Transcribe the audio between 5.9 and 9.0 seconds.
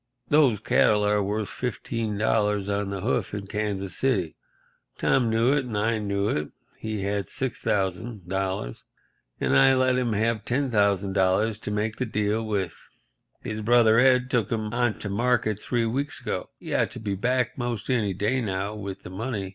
knew it. He had $6,000,